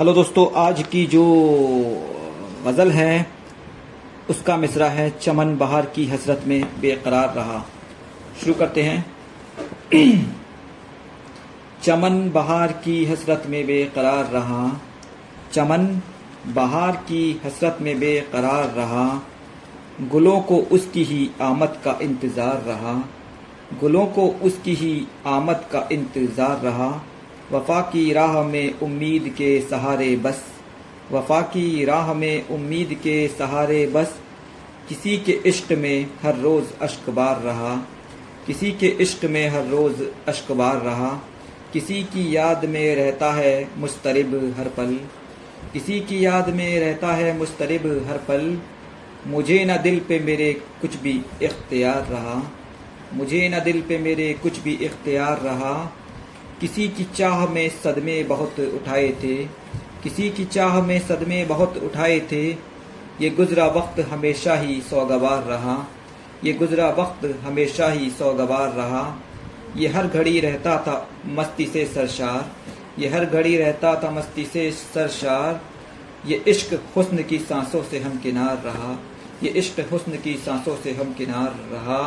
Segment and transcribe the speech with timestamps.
[0.00, 1.24] Hello दोस्तों, आज की जो
[2.66, 3.26] गज़ल है,
[4.30, 7.66] उसका मिसरा है चमन बहार की हसरत में बेकरार रहा।
[8.40, 9.12] शुरू करते हैं।
[11.82, 14.80] चमन बहार की हसरत में बेकरार रहा।
[15.52, 16.00] चमन
[16.46, 19.22] बहार की हसरत में बेकरार रहा।
[20.02, 23.04] गुलों को उसकी ही आमद का इंतज़ार रहा।
[23.80, 27.04] गुलों को उसकी ही आमद का इंतज़ार रहा।
[27.52, 30.44] वफा की राह में उम्मीद के सहारे बस।
[31.12, 34.18] वफा की राह में उम्मीद के सहारे बस।
[34.88, 37.76] किसी के इश्क में हर रोज़ अश्कबार रहा।
[38.46, 41.22] किसी के इश्क में हर रोज़ अश्कबार रहा।
[41.72, 45.00] किसी की याद में रहता है मुस्तरब हर पल।
[45.72, 48.58] किसी की याद में रहता है मुस्तरब हर पल।
[49.26, 52.52] मुझे न दिल पे मेरे कुछ भी इख्तियार रहा।
[53.14, 55.96] मुझे न दिल पे मेरे कुछ भी इख्तियार रहा।
[56.60, 59.36] किसी की चाह में सदमे बहुत उठाए थे,
[60.02, 62.44] किसी की चाह में सदमे बहुत उठाए थे,
[63.20, 65.76] ये गुज़रा वक्त हमेशा ही सौगवार रहा,
[66.44, 69.02] ये गुज़रा वक्त हमेशा ही सौगवार रहा।
[69.76, 70.94] ये हर घड़ी रहता था
[71.28, 72.50] मस्ती से सरशार,
[72.98, 75.60] ये हर घड़ी रहता था मस्ती से सरशार।
[76.26, 78.96] ये इश्क हुस्न की सांसों से हम किनार रहा,
[79.42, 82.02] ये इश्क हुस्न की सांसों से हम किनार रहा।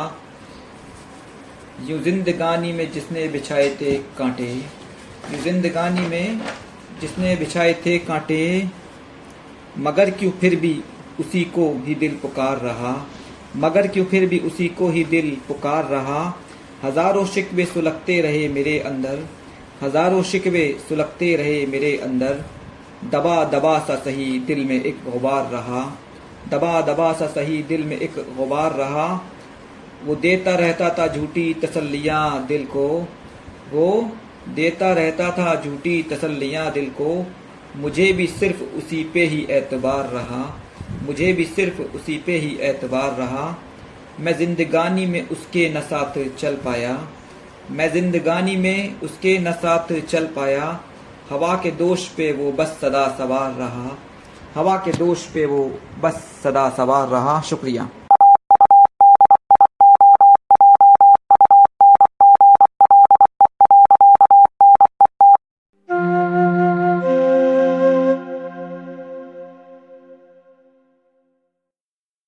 [1.82, 4.44] यूँ जिंदगानी में जिसने बिछाए थे कांटे,
[5.32, 6.40] यूँ जिंदगानी में
[7.00, 8.68] जिसने बिछाए थे कांटे,
[9.78, 10.82] मगर क्यों फिर भी
[11.20, 12.94] उसी को ही दिल पुकार रहा,
[13.56, 16.22] मगर क्यों फिर भी उसी को ही दिल पुकार रहा,
[16.84, 19.26] हज़ारों शिकवे सुलगते रहे मेरे अंदर,
[19.82, 22.44] हज़ारों शिकवे सुलगते रहे मेरे अंदर,
[23.04, 25.84] दबा दबा सा सही दिल में एक गुबार रहा,
[26.50, 29.08] दबा दबा सा सही दिल में एक गुबार रहा
[30.04, 33.08] वो देता रहता था झूठी तसल्लियाँ दिल को।
[33.72, 34.10] वो
[34.48, 37.26] देता रहता था झूठी तसल्लियाँ दिल को।
[37.76, 40.60] मुझे भी सिर्फ़ उसी पे ही एतबार रहा।
[41.02, 43.58] मुझे भी सिर्फ़ उसी पे ही एतबार रहा।
[44.20, 47.08] मैं जिंदगानी में उसके न साथ चल पाया।
[47.70, 50.80] मैं जिंदगानी में उसके न साथ चल पाया।
[51.30, 53.98] हवा के दोष पे वो बस सदा सवार रहा।
[54.54, 57.88] हवा के दोष पे वो बस सदा सवार रहा। शुक्रिया।